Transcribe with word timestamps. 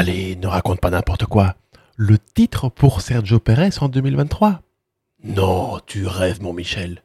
Allez, 0.00 0.36
ne 0.36 0.46
raconte 0.46 0.80
pas 0.80 0.90
n'importe 0.90 1.26
quoi. 1.26 1.56
Le 1.96 2.18
titre 2.20 2.68
pour 2.68 3.00
Sergio 3.00 3.40
Perez 3.40 3.70
en 3.80 3.88
2023 3.88 4.60
Non, 5.24 5.80
tu 5.86 6.06
rêves, 6.06 6.40
mon 6.40 6.52
Michel. 6.52 7.02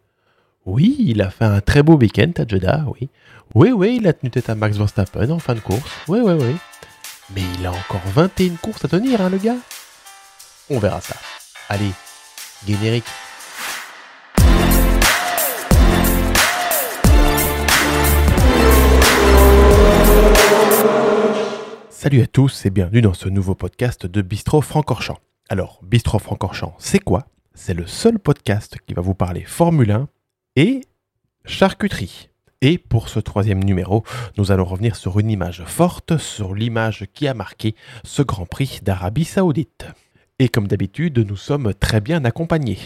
Oui, 0.68 0.98
il 1.00 1.24
a 1.24 1.32
fait 1.32 1.46
un 1.46 1.60
très 1.60 1.82
beau 1.82 1.98
week-end 1.98 2.32
à 2.38 2.48
Jeddah, 2.48 2.86
oui. 2.86 3.10
Oui, 3.56 3.72
oui, 3.72 3.98
il 4.00 4.08
a 4.08 4.14
tenu 4.14 4.30
tête 4.30 4.48
à 4.48 4.54
Max 4.54 4.78
Verstappen 4.78 5.32
en 5.32 5.40
fin 5.40 5.56
de 5.56 5.60
course. 5.60 5.90
Oui, 6.08 6.20
oui, 6.22 6.34
oui. 6.34 6.56
Mais 7.34 7.42
il 7.58 7.66
a 7.66 7.72
encore 7.72 8.04
21 8.14 8.58
courses 8.58 8.86
à 8.86 8.88
tenir, 8.88 9.22
hein, 9.22 9.30
le 9.32 9.40
gars. 9.40 9.58
On 10.70 10.78
verra 10.78 11.02
ça. 11.02 11.16
Allez, 11.70 11.94
générique. 12.68 13.06
Salut 22.04 22.20
à 22.20 22.28
tous 22.28 22.66
et 22.66 22.70
bienvenue 22.70 23.00
dans 23.00 23.14
ce 23.14 23.30
nouveau 23.30 23.56
podcast 23.56 24.06
de 24.06 24.22
Bistro 24.22 24.60
Francorchamps. 24.60 25.22
Alors, 25.48 25.80
Bistro 25.84 26.20
Francorchamps, 26.20 26.76
c'est 26.78 27.00
quoi? 27.00 27.28
C'est 27.54 27.74
le 27.74 27.88
seul 27.88 28.20
podcast 28.20 28.76
qui 28.86 28.94
va 28.94 29.02
vous 29.02 29.14
parler 29.14 29.46
Formule 29.46 29.90
1 29.90 30.10
et 30.58 30.82
charcuterie. 31.46 32.28
Et 32.60 32.78
pour 32.78 33.08
ce 33.08 33.22
troisième 33.22 33.64
numéro, 33.64 34.04
nous 34.38 34.52
allons 34.52 34.66
revenir 34.66 34.98
sur 34.98 35.18
une 35.18 35.32
image 35.32 35.64
forte, 35.66 36.18
sur 36.18 36.54
l'image 36.54 37.08
qui 37.14 37.26
a 37.26 37.34
marqué 37.34 37.74
ce 38.04 38.22
Grand 38.22 38.48
Prix 38.48 38.82
d'Arabie 38.84 39.24
Saoudite. 39.24 39.86
Et 40.40 40.50
comme 40.50 40.68
d'habitude, 40.68 41.20
nous 41.20 41.38
sommes 41.38 41.74
très 41.74 42.02
bien 42.02 42.26
accompagnés. 42.26 42.80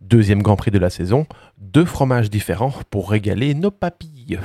Deuxième 0.00 0.42
Grand 0.42 0.54
Prix 0.54 0.70
de 0.70 0.78
la 0.78 0.90
saison, 0.90 1.26
deux 1.58 1.86
fromages 1.86 2.30
différents 2.30 2.74
pour 2.90 3.10
régaler 3.10 3.54
nos 3.54 3.70
papilles. 3.72 4.38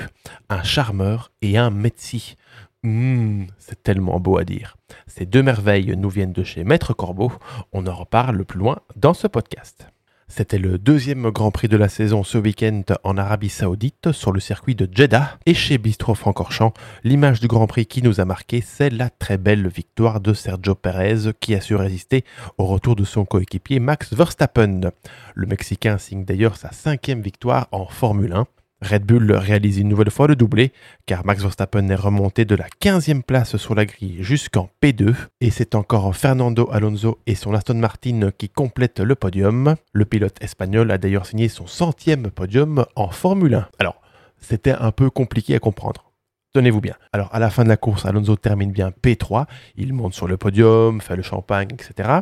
Un 0.50 0.64
charmeur 0.64 1.32
et 1.44 1.60
un 1.60 1.70
metzi. 1.70 2.38
Mmh, 2.84 3.48
c'est 3.58 3.84
tellement 3.84 4.22
beau 4.22 4.38
à 4.38 4.46
dire. 4.46 4.78
Ces 5.06 5.26
deux 5.26 5.44
merveilles 5.44 5.96
nous 5.98 6.10
viennent 6.10 6.32
de 6.32 6.44
chez 6.44 6.64
Maître 6.64 6.94
Corbeau. 6.94 7.32
On 7.74 7.86
en 7.88 7.94
reparle 7.94 8.46
plus 8.46 8.60
loin 8.60 8.80
dans 8.96 9.14
ce 9.14 9.28
podcast. 9.28 9.88
C'était 10.32 10.60
le 10.60 10.78
deuxième 10.78 11.32
Grand 11.32 11.50
Prix 11.50 11.68
de 11.68 11.76
la 11.76 11.90
saison 11.90 12.24
ce 12.24 12.38
week-end 12.38 12.84
en 13.04 13.18
Arabie 13.18 13.50
Saoudite 13.50 14.12
sur 14.12 14.32
le 14.32 14.40
circuit 14.40 14.76
de 14.76 14.88
Jeddah. 14.90 15.40
Et 15.46 15.56
chez 15.56 15.78
Bistro 15.80 16.14
Francorchamps, 16.14 16.74
l'image 17.04 17.42
du 17.42 17.48
Grand 17.48 17.66
Prix 17.68 17.88
qui 17.88 18.04
nous 18.04 18.22
a 18.22 18.26
marqué, 18.26 18.62
c'est 18.62 18.92
la 18.92 19.10
très 19.10 19.40
belle 19.40 19.68
victoire 19.68 20.22
de 20.22 20.34
Sergio 20.34 20.76
Perez 20.76 21.34
qui 21.40 21.56
a 21.56 21.62
su 21.62 21.76
résister 21.76 22.24
au 22.60 22.66
retour 22.66 22.96
de 22.96 23.04
son 23.04 23.26
coéquipier 23.26 23.80
Max 23.80 24.14
Verstappen. 24.14 24.92
Le 25.34 25.48
Mexicain 25.48 25.98
signe 25.98 26.24
d'ailleurs 26.24 26.58
sa 26.58 26.72
cinquième 26.72 27.22
victoire 27.22 27.68
en 27.72 27.88
Formule 27.88 28.34
1. 28.34 28.46
Red 28.82 29.04
Bull 29.04 29.32
réalise 29.34 29.78
une 29.78 29.90
nouvelle 29.90 30.10
fois 30.10 30.28
le 30.28 30.36
doublé, 30.36 30.72
car 31.06 31.26
Max 31.26 31.42
Verstappen 31.42 31.90
est 31.90 31.96
remonté 31.96 32.46
de 32.46 32.56
la 32.56 32.68
15e 32.82 33.24
place 33.24 33.58
sur 33.58 33.76
la 33.76 33.86
grille 33.86 34.18
jusqu'en 34.22 34.70
P2, 34.82 35.16
et 35.42 35.52
c'est 35.52 35.76
encore 35.76 36.16
Fernando 36.16 36.70
Alonso 36.72 37.20
et 37.28 37.36
son 37.36 37.54
Aston 37.54 37.76
Martin 37.76 38.32
qui 38.38 38.50
complètent 38.50 39.02
le 39.02 39.16
podium. 39.16 39.76
Le 39.92 40.06
pilote 40.06 40.42
espagnol 40.42 40.92
a 40.92 40.98
d'ailleurs 40.98 41.26
signé 41.26 41.50
son 41.50 41.68
centième 41.68 42.32
podium 42.32 42.86
en 42.96 43.10
Formule 43.10 43.56
1. 43.56 43.68
Alors, 43.80 44.02
c'était 44.40 44.72
un 44.72 44.92
peu 44.92 45.10
compliqué 45.10 45.56
à 45.56 45.60
comprendre. 45.60 46.12
Tenez-vous 46.54 46.82
bien. 46.82 46.96
Alors, 47.12 47.30
à 47.34 47.40
la 47.40 47.50
fin 47.50 47.64
de 47.64 47.70
la 47.70 47.78
course, 47.78 48.06
Alonso 48.06 48.36
termine 48.36 48.72
bien 48.72 48.92
P3, 49.04 49.46
il 49.76 49.94
monte 49.94 50.14
sur 50.14 50.28
le 50.28 50.38
podium, 50.38 51.02
fait 51.02 51.16
le 51.16 51.22
champagne, 51.22 51.68
etc. 51.74 52.22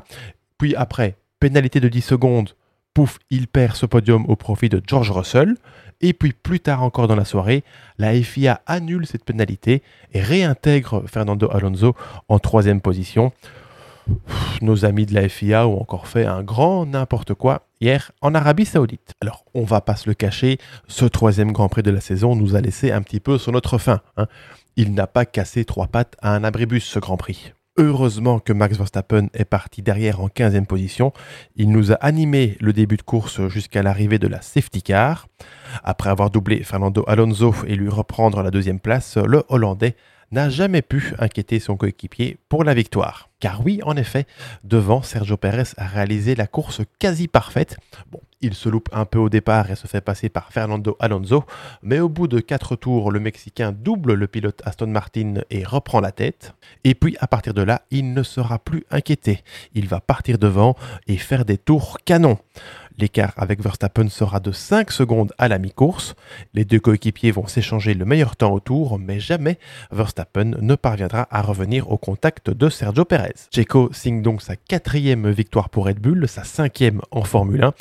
Puis 0.57 0.75
après, 0.75 1.17
pénalité 1.39 1.79
de 1.79 1.87
10 1.87 2.01
secondes, 2.01 2.55
pouf, 2.93 3.19
il 3.29 3.47
perd 3.47 3.75
ce 3.75 3.85
podium 3.85 4.25
au 4.27 4.35
profit 4.35 4.69
de 4.69 4.81
George 4.85 5.11
Russell. 5.11 5.55
Et 6.01 6.13
puis 6.13 6.33
plus 6.33 6.59
tard 6.59 6.83
encore 6.83 7.07
dans 7.07 7.15
la 7.15 7.25
soirée, 7.25 7.63
la 7.97 8.13
FIA 8.13 8.61
annule 8.65 9.07
cette 9.07 9.23
pénalité 9.23 9.81
et 10.13 10.21
réintègre 10.21 11.03
Fernando 11.07 11.49
Alonso 11.51 11.95
en 12.27 12.39
troisième 12.39 12.81
position. 12.81 13.31
Nos 14.61 14.85
amis 14.85 15.05
de 15.05 15.13
la 15.13 15.27
FIA 15.27 15.67
ont 15.67 15.81
encore 15.81 16.07
fait 16.07 16.25
un 16.25 16.43
grand 16.43 16.85
n'importe 16.85 17.33
quoi 17.33 17.67
hier 17.81 18.11
en 18.21 18.33
Arabie 18.35 18.65
Saoudite. 18.65 19.13
Alors, 19.21 19.43
on 19.53 19.63
va 19.63 19.81
pas 19.81 19.95
se 19.95 20.07
le 20.07 20.13
cacher, 20.13 20.59
ce 20.87 21.05
troisième 21.05 21.51
Grand 21.51 21.69
Prix 21.69 21.83
de 21.83 21.91
la 21.91 22.01
saison 22.01 22.35
nous 22.35 22.55
a 22.55 22.61
laissé 22.61 22.91
un 22.91 23.01
petit 23.01 23.19
peu 23.19 23.37
sur 23.37 23.51
notre 23.51 23.77
faim. 23.77 24.01
Hein. 24.15 24.27
Il 24.75 24.93
n'a 24.93 25.07
pas 25.07 25.25
cassé 25.25 25.65
trois 25.65 25.87
pattes 25.87 26.15
à 26.21 26.33
un 26.33 26.43
abribus, 26.43 26.85
ce 26.85 26.99
Grand 26.99 27.17
Prix. 27.17 27.53
Heureusement 27.79 28.39
que 28.39 28.53
Max 28.53 28.75
Verstappen 28.75 29.27
est 29.35 29.45
parti 29.45 29.83
derrière 29.83 30.19
en 30.19 30.29
15e 30.29 30.65
position. 30.65 31.13
Il 31.55 31.69
nous 31.69 31.91
a 31.91 31.95
animé 31.95 32.57
le 32.59 32.73
début 32.73 32.97
de 32.97 33.03
course 33.03 33.47
jusqu'à 33.49 33.83
l'arrivée 33.83 34.17
de 34.17 34.27
la 34.27 34.41
safety 34.41 34.81
car. 34.81 35.27
Après 35.83 36.09
avoir 36.09 36.31
doublé 36.31 36.63
Fernando 36.63 37.03
Alonso 37.05 37.53
et 37.67 37.75
lui 37.75 37.89
reprendre 37.89 38.41
la 38.41 38.49
deuxième 38.49 38.79
place, 38.79 39.17
le 39.17 39.43
Hollandais 39.49 39.95
n'a 40.31 40.49
jamais 40.49 40.81
pu 40.81 41.13
inquiéter 41.19 41.59
son 41.59 41.77
coéquipier 41.77 42.37
pour 42.49 42.63
la 42.63 42.73
victoire. 42.73 43.29
Car 43.39 43.63
oui, 43.63 43.79
en 43.83 43.95
effet, 43.95 44.25
devant, 44.63 45.01
Sergio 45.01 45.37
Perez 45.37 45.73
a 45.77 45.85
réalisé 45.85 46.35
la 46.35 46.47
course 46.47 46.81
quasi 46.99 47.27
parfaite. 47.27 47.77
Bon, 48.11 48.19
il 48.41 48.53
se 48.53 48.67
loupe 48.67 48.89
un 48.91 49.05
peu 49.05 49.19
au 49.19 49.29
départ 49.29 49.69
et 49.69 49.75
se 49.75 49.87
fait 49.87 50.01
passer 50.01 50.29
par 50.29 50.51
Fernando 50.51 50.97
Alonso, 50.99 51.43
mais 51.81 51.99
au 51.99 52.09
bout 52.09 52.27
de 52.27 52.39
quatre 52.39 52.75
tours, 52.75 53.11
le 53.11 53.19
Mexicain 53.19 53.71
double 53.71 54.13
le 54.13 54.27
pilote 54.27 54.61
Aston 54.65 54.87
Martin 54.87 55.35
et 55.49 55.63
reprend 55.63 56.01
la 56.01 56.11
tête. 56.11 56.53
Et 56.83 56.95
puis, 56.95 57.15
à 57.19 57.27
partir 57.27 57.53
de 57.53 57.61
là, 57.61 57.83
il 57.91 58.13
ne 58.13 58.23
sera 58.23 58.59
plus 58.59 58.85
inquiété. 58.89 59.43
Il 59.73 59.87
va 59.87 59.99
partir 59.99 60.37
devant 60.39 60.75
et 61.07 61.17
faire 61.17 61.45
des 61.45 61.57
tours 61.57 61.99
canons. 62.05 62.39
L'écart 62.99 63.33
avec 63.37 63.61
Verstappen 63.61 64.09
sera 64.09 64.39
de 64.39 64.51
5 64.51 64.91
secondes 64.91 65.31
à 65.37 65.47
la 65.47 65.59
mi-course. 65.59 66.15
Les 66.55 66.65
deux 66.65 66.79
coéquipiers 66.79 67.29
vont 67.29 67.45
s'échanger 67.45 67.93
le 67.93 68.05
meilleur 68.05 68.35
temps 68.35 68.51
au 68.51 68.59
tour, 68.59 68.97
mais 68.97 69.19
jamais 69.19 69.59
Verstappen 69.91 70.55
ne 70.59 70.73
parviendra 70.73 71.27
à 71.29 71.43
revenir 71.43 71.91
au 71.91 71.97
contact 71.99 72.49
de 72.49 72.69
Sergio 72.69 73.05
Perez. 73.05 73.35
Checo 73.53 73.89
signe 73.93 74.23
donc 74.23 74.41
sa 74.41 74.55
quatrième 74.55 75.29
victoire 75.29 75.69
pour 75.69 75.85
Red 75.85 75.99
Bull, 75.99 76.27
sa 76.27 76.43
cinquième 76.43 77.01
en 77.11 77.23
Formule 77.23 77.63
1. 77.65 77.73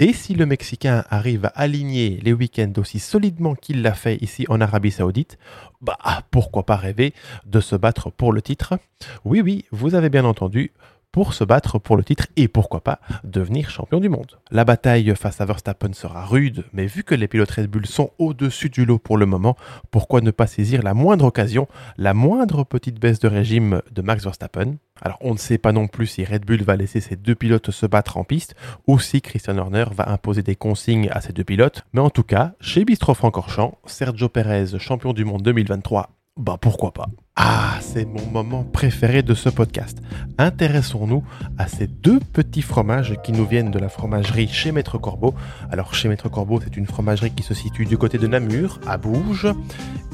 Et 0.00 0.12
si 0.12 0.34
le 0.34 0.44
Mexicain 0.44 1.04
arrive 1.08 1.46
à 1.46 1.52
aligner 1.54 2.20
les 2.22 2.34
week-ends 2.34 2.72
aussi 2.76 2.98
solidement 2.98 3.54
qu'il 3.54 3.80
l'a 3.80 3.94
fait 3.94 4.16
ici 4.22 4.44
en 4.50 4.60
Arabie 4.60 4.90
Saoudite, 4.90 5.38
bah 5.80 5.96
pourquoi 6.30 6.66
pas 6.66 6.76
rêver 6.76 7.14
de 7.46 7.60
se 7.60 7.74
battre 7.74 8.10
pour 8.10 8.32
le 8.32 8.42
titre? 8.42 8.78
Oui, 9.24 9.40
oui, 9.40 9.64
vous 9.70 9.94
avez 9.94 10.10
bien 10.10 10.24
entendu 10.24 10.72
pour 11.12 11.34
se 11.34 11.44
battre 11.44 11.78
pour 11.78 11.96
le 11.96 12.04
titre 12.04 12.26
et 12.36 12.48
pourquoi 12.48 12.82
pas 12.82 13.00
devenir 13.24 13.70
champion 13.70 14.00
du 14.00 14.08
monde. 14.08 14.38
La 14.50 14.64
bataille 14.64 15.14
face 15.16 15.40
à 15.40 15.44
Verstappen 15.44 15.92
sera 15.92 16.24
rude, 16.24 16.64
mais 16.72 16.86
vu 16.86 17.04
que 17.04 17.14
les 17.14 17.28
pilotes 17.28 17.50
Red 17.50 17.68
Bull 17.68 17.86
sont 17.86 18.10
au-dessus 18.18 18.70
du 18.70 18.84
lot 18.84 18.98
pour 18.98 19.16
le 19.16 19.26
moment, 19.26 19.56
pourquoi 19.90 20.20
ne 20.20 20.30
pas 20.30 20.46
saisir 20.46 20.82
la 20.82 20.94
moindre 20.94 21.26
occasion, 21.26 21.68
la 21.96 22.14
moindre 22.14 22.64
petite 22.64 23.00
baisse 23.00 23.18
de 23.18 23.28
régime 23.28 23.82
de 23.90 24.02
Max 24.02 24.24
Verstappen? 24.24 24.76
Alors 25.00 25.18
on 25.20 25.32
ne 25.32 25.38
sait 25.38 25.58
pas 25.58 25.72
non 25.72 25.86
plus 25.86 26.06
si 26.06 26.24
Red 26.24 26.44
Bull 26.44 26.62
va 26.62 26.76
laisser 26.76 27.00
ses 27.00 27.16
deux 27.16 27.34
pilotes 27.34 27.70
se 27.70 27.86
battre 27.86 28.16
en 28.16 28.24
piste 28.24 28.54
ou 28.86 28.98
si 28.98 29.20
Christian 29.20 29.58
Horner 29.58 29.86
va 29.92 30.10
imposer 30.10 30.42
des 30.42 30.56
consignes 30.56 31.08
à 31.10 31.20
ses 31.20 31.32
deux 31.32 31.44
pilotes, 31.44 31.84
mais 31.92 32.00
en 32.00 32.10
tout 32.10 32.22
cas, 32.22 32.52
chez 32.60 32.84
Bistro 32.84 33.14
Francorchamps, 33.14 33.78
Sergio 33.86 34.28
Perez, 34.28 34.78
champion 34.78 35.12
du 35.12 35.24
monde 35.24 35.42
2023, 35.42 36.10
bah 36.38 36.56
pourquoi 36.60 36.92
pas 36.92 37.06
Ah, 37.36 37.78
c'est 37.80 38.04
mon 38.04 38.24
moment 38.30 38.62
préféré 38.62 39.22
de 39.22 39.34
ce 39.34 39.48
podcast. 39.48 39.98
Intéressons-nous 40.38 41.24
à 41.58 41.66
ces 41.66 41.88
deux 41.88 42.20
petits 42.20 42.62
fromages 42.62 43.16
qui 43.24 43.32
nous 43.32 43.44
viennent 43.44 43.72
de 43.72 43.78
la 43.78 43.88
fromagerie 43.88 44.46
chez 44.46 44.70
Maître 44.70 44.98
Corbeau. 44.98 45.34
Alors 45.72 45.94
chez 45.94 46.08
Maître 46.08 46.28
Corbeau, 46.28 46.60
c'est 46.62 46.76
une 46.76 46.86
fromagerie 46.86 47.32
qui 47.32 47.42
se 47.42 47.54
situe 47.54 47.86
du 47.86 47.98
côté 47.98 48.18
de 48.18 48.26
Namur, 48.28 48.78
à 48.86 48.96
Bourges, 48.96 49.52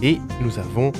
et 0.02 0.18
nous 0.40 0.58
avons 0.58 0.92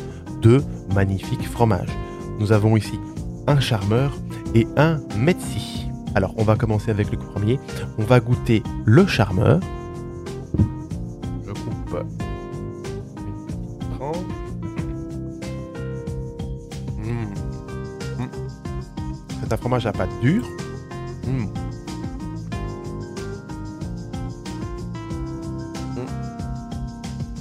deux 0.42 0.62
magnifiques 0.94 1.48
fromages. 1.48 1.92
Nous 2.38 2.52
avons 2.52 2.76
ici 2.76 2.98
un 3.46 3.60
charmeur 3.60 4.12
et 4.54 4.66
un 4.76 5.00
metzi. 5.16 5.86
Alors 6.14 6.34
on 6.36 6.44
va 6.44 6.56
commencer 6.56 6.90
avec 6.90 7.10
le 7.10 7.16
premier. 7.18 7.58
On 7.98 8.02
va 8.02 8.20
goûter 8.20 8.62
le 8.84 9.06
charmeur. 9.06 9.60
Je 11.46 11.50
coupe 11.52 12.04
fromage 19.56 19.86
à 19.86 19.92
pâte 19.92 20.10
dure. 20.20 20.46
Mmh. 21.26 21.30
Mmh. 21.30 21.46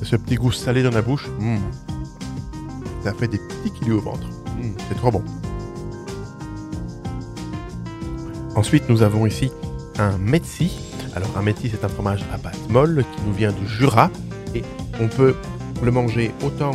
ce 0.04 0.16
petit 0.16 0.36
goût 0.36 0.52
salé 0.52 0.84
dans 0.84 0.92
la 0.92 1.02
bouche. 1.02 1.28
Mmh. 1.40 1.58
Ça 3.04 3.14
fait 3.14 3.28
des 3.28 3.40
petits 3.40 3.72
kilos 3.72 4.00
au 4.00 4.02
ventre. 4.02 4.28
C'est 4.88 4.96
trop 4.96 5.12
bon. 5.12 5.24
Ensuite, 8.56 8.88
nous 8.90 9.02
avons 9.02 9.26
ici 9.26 9.52
un 9.98 10.18
metzi. 10.18 10.80
Alors, 11.16 11.30
un 11.38 11.42
metzi, 11.42 11.70
c'est 11.70 11.84
un 11.84 11.90
fromage 11.90 12.24
à 12.34 12.38
pâte 12.38 12.70
molle 12.70 13.04
qui 13.16 13.22
nous 13.26 13.34
vient 13.34 13.52
du 13.52 13.68
Jura. 13.68 14.10
Et 14.56 14.64
on 15.00 15.08
peut 15.08 15.36
le 15.82 15.92
manger 15.92 16.32
autant 16.46 16.72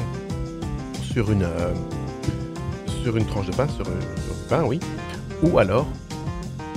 sur 1.01 1.31
une, 1.31 1.45
euh, 1.45 1.75
sur 3.03 3.17
une 3.17 3.25
tranche 3.25 3.47
de 3.47 3.55
pain, 3.55 3.69
sur, 3.69 3.87
un 3.87 4.49
pain, 4.49 4.65
oui, 4.65 4.81
ou 5.43 5.59
alors 5.59 5.87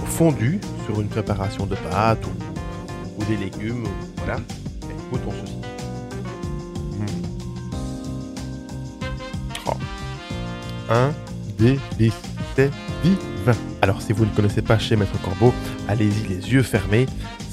fondu 0.05 0.59
sur 0.85 1.01
une 1.01 1.07
préparation 1.07 1.65
de 1.65 1.75
pâtes 1.75 2.25
ou, 3.17 3.23
des 3.25 3.37
légumes. 3.37 3.87
Voilà. 4.17 4.39
Écoutons 5.07 5.31
ceci. 5.41 5.55
Mmh. 6.97 7.05
Oh. 9.67 9.73
Un 10.89 11.11
délice. 11.57 12.13
c'était 12.49 12.71
divin. 13.03 13.53
Alors 13.81 14.01
si 14.01 14.13
vous 14.13 14.25
ne 14.25 14.31
connaissez 14.31 14.61
pas 14.61 14.79
chez 14.79 14.95
Maître 14.95 15.19
Corbeau, 15.23 15.53
allez-y 15.87 16.27
les 16.27 16.51
yeux 16.51 16.63
fermés, 16.63 17.05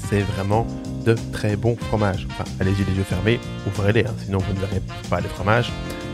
c'est 0.09 0.21
vraiment 0.21 0.65
de 1.05 1.15
très 1.31 1.55
bons 1.55 1.75
fromages. 1.75 2.27
Enfin, 2.31 2.45
allez-y 2.59 2.83
les 2.83 2.97
yeux 2.97 3.03
fermés, 3.03 3.39
ouvrez-les, 3.67 4.05
hein, 4.05 4.13
sinon 4.23 4.39
vous 4.39 4.53
ne 4.53 4.59
verrez 4.59 4.81
pas 5.09 5.21
les 5.21 5.29
fromages. 5.29 5.71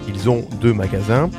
Ils 0.07 0.29
ont 0.29 0.47
deux 0.61 0.73
magasins 0.73 1.29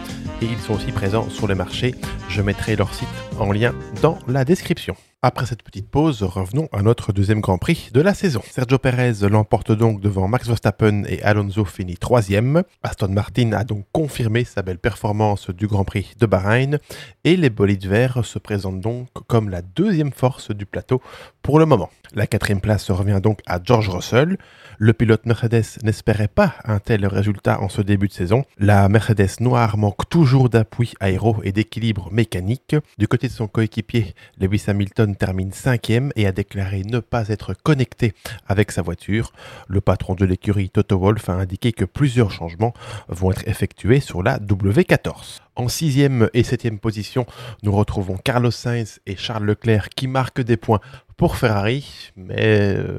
et 0.43 0.47
ils 0.47 0.59
sont 0.59 0.75
aussi 0.75 0.93
présents 0.93 1.29
sur 1.31 1.47
le 1.47 1.55
marché. 1.55 1.95
Je 2.29 2.43
mettrai 2.43 2.77
leur 2.77 2.93
site 2.95 3.09
en 3.39 3.53
lien 3.53 3.75
dans 4.03 4.19
la 4.27 4.45
description. 4.45 4.97
Après 5.23 5.47
cette 5.47 5.63
petite 5.63 5.91
pause, 5.91 6.23
revenons 6.23 6.69
à 6.73 6.83
notre 6.83 7.13
deuxième 7.13 7.41
Grand 7.41 7.59
Prix 7.59 7.89
de 7.93 8.01
la 8.01 8.15
saison. 8.15 8.43
Sergio 8.49 8.79
Perez 8.79 9.15
l'emporte 9.29 9.73
donc 9.73 10.01
devant 10.01 10.29
Max 10.29 10.47
Verstappen 10.47 11.05
et 11.09 11.23
Alonso 11.23 11.65
finit 11.65 11.97
troisième. 11.97 12.63
Aston 12.83 13.09
Martin 13.09 13.53
a 13.53 13.65
donc 13.65 13.87
confirmé 13.93 14.45
sa 14.45 14.63
belle 14.63 14.79
performance 14.79 15.51
du 15.51 15.67
Grand 15.67 15.85
Prix 15.85 16.13
de 16.21 16.27
Bahreïn 16.27 16.79
et 17.25 17.37
les 17.37 17.51
bolides 17.51 17.87
verts 17.87 18.25
se 18.25 18.39
présentent 18.39 18.81
donc 18.81 19.09
comme 19.27 19.49
la 19.49 19.63
deuxième 19.63 20.13
force 20.13 20.51
du 20.51 20.67
plateau 20.67 21.03
pour 21.43 21.59
le 21.59 21.67
moment. 21.67 21.91
La 22.15 22.27
quatrième 22.27 22.61
place 22.61 22.91
revient 22.91 23.21
donc 23.21 23.41
à 23.47 23.59
George 23.61 23.89
Russell. 23.89 24.37
Le 24.79 24.93
pilote 24.93 25.25
Mercedes 25.25 25.65
n'espérait 25.83 26.29
pas 26.29 26.55
un 26.65 26.81
tel 26.81 27.07
résultat 27.07 27.63
en 27.63 27.71
ce 27.71 27.81
début 27.81 28.09
de 28.09 28.13
saison. 28.13 28.45
La 28.59 28.89
Mercedes 28.91 29.41
noire 29.41 29.79
manque 29.79 30.07
toujours 30.11 30.51
d'appui 30.51 30.93
aéro 31.01 31.39
et 31.45 31.53
d'équilibre 31.53 32.13
mécanique. 32.13 32.77
Du 32.99 33.09
côté 33.09 33.29
de 33.29 33.33
son 33.33 33.49
coéquipier, 33.49 34.15
Lewis 34.39 34.65
Hamilton 34.67 35.17
termine 35.17 35.53
cinquième 35.53 36.13
et 36.15 36.27
a 36.27 36.33
déclaré 36.33 36.83
ne 36.85 36.99
pas 36.99 37.29
être 37.29 37.55
connecté 37.55 38.13
avec 38.47 38.71
sa 38.71 38.83
voiture. 38.83 39.33
Le 39.67 39.81
patron 39.81 40.15
de 40.15 40.27
l'écurie 40.27 40.69
Toto 40.69 40.99
Wolff 40.99 41.31
a 41.31 41.35
indiqué 41.35 41.73
que 41.73 41.87
plusieurs 41.87 42.31
changements 42.31 42.75
vont 43.09 43.31
être 43.31 43.49
effectués 43.49 44.01
sur 44.01 44.23
la 44.23 44.39
W14. 44.39 45.41
En 45.57 45.69
sixième 45.69 46.29
et 46.35 46.43
septième 46.43 46.79
position, 46.79 47.25
nous 47.63 47.73
retrouvons 47.73 48.19
Carlos 48.19 48.51
Sainz 48.51 49.01
et 49.07 49.17
Charles 49.17 49.47
Leclerc 49.47 49.89
qui 49.89 50.07
marquent 50.07 50.43
des 50.43 50.59
points 50.59 50.81
pour 51.17 51.37
Ferrari, 51.37 52.13
mais 52.15 52.77
euh, 52.77 52.99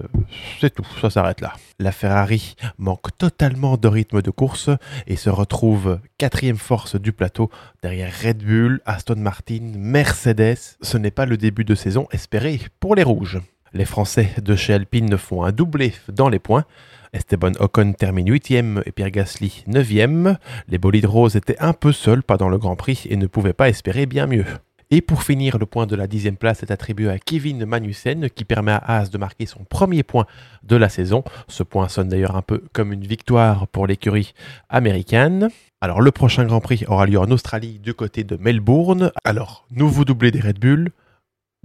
c'est 0.59 0.73
tout, 0.73 0.87
ça 0.99 1.11
s'arrête 1.11 1.39
là. 1.39 1.53
La 1.77 1.91
Ferrari 1.91 2.55
manque 2.79 3.15
totalement 3.19 3.77
de 3.77 3.87
rythme 3.87 4.23
de 4.23 4.31
course 4.31 4.71
et 5.05 5.17
se 5.17 5.29
retrouve 5.29 5.99
quatrième 6.17 6.57
force 6.57 6.99
du 6.99 7.11
plateau 7.11 7.51
derrière 7.83 8.11
Red 8.23 8.43
Bull, 8.43 8.81
Aston 8.87 9.17
Martin, 9.17 9.73
Mercedes. 9.75 10.57
Ce 10.81 10.97
n'est 10.97 11.11
pas 11.11 11.27
le 11.27 11.37
début 11.37 11.63
de 11.63 11.75
saison 11.75 12.07
espéré 12.11 12.59
pour 12.79 12.95
les 12.95 13.03
rouges. 13.03 13.39
Les 13.73 13.85
Français 13.85 14.31
de 14.41 14.55
chez 14.55 14.73
Alpine 14.73 15.15
font 15.17 15.43
un 15.43 15.51
doublé 15.51 15.93
dans 16.11 16.29
les 16.29 16.39
points. 16.39 16.65
Esteban 17.13 17.53
Ocon 17.59 17.93
termine 17.93 18.29
8e 18.29 18.81
et 18.85 18.91
Pierre 18.91 19.11
Gasly 19.11 19.63
9e. 19.67 20.37
Les 20.67 20.77
bolides 20.77 21.05
roses 21.05 21.35
étaient 21.35 21.59
un 21.59 21.73
peu 21.73 21.91
seuls 21.91 22.23
pendant 22.23 22.49
le 22.49 22.57
Grand 22.57 22.75
Prix 22.75 23.05
et 23.09 23.15
ne 23.15 23.27
pouvaient 23.27 23.53
pas 23.53 23.69
espérer 23.69 24.05
bien 24.05 24.27
mieux. 24.27 24.45
Et 24.89 25.01
pour 25.01 25.23
finir, 25.23 25.57
le 25.57 25.65
point 25.65 25.85
de 25.85 25.97
la 25.97 26.07
dixième 26.07 26.37
place 26.37 26.63
est 26.63 26.71
attribué 26.71 27.09
à 27.09 27.19
Kevin 27.19 27.65
Magnussen 27.65 28.29
qui 28.29 28.45
permet 28.45 28.71
à 28.71 28.77
Haas 28.85 29.09
de 29.09 29.17
marquer 29.17 29.45
son 29.45 29.65
premier 29.65 30.03
point 30.03 30.25
de 30.63 30.77
la 30.77 30.87
saison. 30.87 31.25
Ce 31.49 31.61
point 31.63 31.89
sonne 31.89 32.07
d'ailleurs 32.07 32.37
un 32.37 32.41
peu 32.41 32.63
comme 32.71 32.93
une 32.93 33.05
victoire 33.05 33.67
pour 33.67 33.85
l'écurie 33.85 34.33
américaine. 34.69 35.49
Alors 35.81 35.99
le 35.99 36.11
prochain 36.11 36.45
Grand 36.45 36.61
Prix 36.61 36.85
aura 36.87 37.05
lieu 37.05 37.19
en 37.19 37.29
Australie 37.31 37.79
du 37.79 37.93
côté 37.93 38.23
de 38.23 38.37
Melbourne. 38.37 39.11
Alors 39.25 39.65
nouveau 39.71 40.05
doublé 40.05 40.31
des 40.31 40.39
Red 40.39 40.59
Bull, 40.59 40.91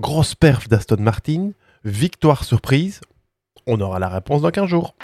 grosse 0.01 0.35
perf 0.35 0.69
d'Aston 0.69 0.97
Martin, 0.99 1.53
victoire 1.85 2.43
surprise. 2.43 3.01
On 3.69 3.81
aura 3.81 4.01
la 4.01 4.09
réponse 4.09 4.43
dans 4.43 4.51
15 4.51 4.67
jours. 4.67 4.97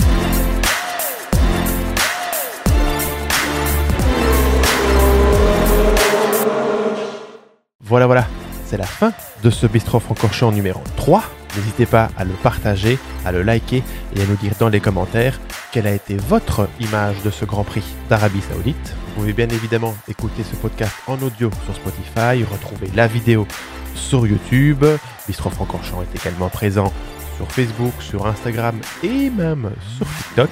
Voilà, 7.89 8.05
voilà, 8.05 8.27
c'est 8.67 8.77
la 8.77 8.85
fin 8.85 9.13
de 9.43 9.49
ce 9.49 9.67
Bistro 9.67 9.99
Francorchamps 9.99 10.53
numéro 10.53 10.83
3. 10.97 11.25
N'hésitez 11.57 11.87
pas 11.87 12.11
à 12.19 12.25
le 12.25 12.35
partager, 12.35 12.99
à 13.25 13.33
le 13.33 13.43
liker 13.43 13.83
et 14.15 14.21
à 14.21 14.27
nous 14.27 14.37
dire 14.37 14.53
dans 14.59 14.69
les 14.69 14.81
commentaires 14.81 15.41
quelle 15.73 15.87
a 15.87 15.93
été 15.93 16.19
votre 16.19 16.69
image 16.81 17.23
de 17.23 17.31
ce 17.31 17.47
Grand 17.47 17.65
Prix 17.65 17.83
d'Arabie 18.11 18.43
Saoudite. 18.43 18.95
Vous 19.07 19.23
pouvez 19.23 19.33
bien 19.33 19.49
évidemment 19.49 19.95
écouter 20.07 20.43
ce 20.45 20.55
podcast 20.57 20.93
en 21.07 21.15
audio 21.23 21.51
sur 21.65 21.75
Spotify, 21.75 22.45
retrouver 22.45 22.91
la 22.95 23.07
vidéo 23.07 23.47
sur 23.95 24.27
YouTube. 24.27 24.85
Bistro 25.27 25.49
Francorchamps 25.49 26.03
est 26.03 26.15
également 26.21 26.51
présent 26.51 26.93
sur 27.39 27.51
Facebook, 27.51 27.95
sur 28.01 28.27
Instagram 28.27 28.79
et 29.03 29.31
même 29.31 29.71
sur 29.97 30.07
TikTok. 30.07 30.51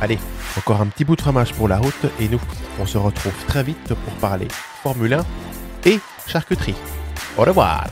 Allez, 0.00 0.18
encore 0.56 0.80
un 0.80 0.86
petit 0.86 1.04
bout 1.04 1.16
de 1.16 1.20
fromage 1.20 1.52
pour 1.52 1.68
la 1.68 1.76
route 1.76 2.06
et 2.18 2.28
nous, 2.28 2.40
on 2.80 2.86
se 2.86 2.96
retrouve 2.96 3.34
très 3.46 3.62
vite 3.62 3.88
pour 3.88 4.14
parler 4.14 4.48
Formule 4.82 5.12
1 5.12 5.24
et 5.84 6.00
charcuterie. 6.28 6.76
Au 7.36 7.42
revoir 7.42 7.86